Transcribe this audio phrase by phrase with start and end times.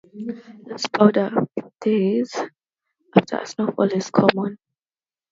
[0.65, 1.29] Loose powder
[1.59, 2.35] for days
[3.15, 4.57] after a snowfall is common.